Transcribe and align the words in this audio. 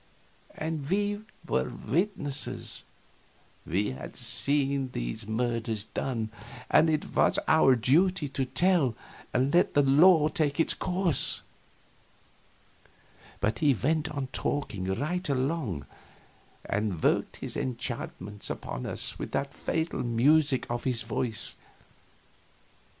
And 0.57 0.89
we 0.89 1.21
were 1.47 1.69
witnesses; 1.69 2.85
we 3.67 3.91
had 3.91 4.15
seen 4.15 4.89
these 4.93 5.27
murders 5.27 5.83
done 5.93 6.31
and 6.71 6.89
it 6.89 7.15
was 7.15 7.37
our 7.47 7.75
duty 7.75 8.27
to 8.27 8.45
tell, 8.45 8.95
and 9.31 9.53
let 9.53 9.75
the 9.75 9.83
law 9.83 10.27
take 10.27 10.59
its 10.59 10.73
course. 10.73 11.43
But 13.41 13.59
he 13.59 13.75
went 13.75 14.09
on 14.09 14.25
talking 14.31 14.85
right 14.85 15.29
along, 15.29 15.85
and 16.65 17.03
worked 17.03 17.35
his 17.37 17.55
enchantments 17.55 18.49
upon 18.49 18.87
us 18.87 19.11
again 19.13 19.17
with 19.19 19.31
that 19.33 19.53
fatal 19.53 20.01
music 20.01 20.65
of 20.67 20.83
his 20.83 21.03
voice. 21.03 21.57